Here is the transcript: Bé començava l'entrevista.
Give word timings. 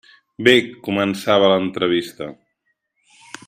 Bé 0.45 0.53
començava 0.87 1.51
l'entrevista. 1.51 2.31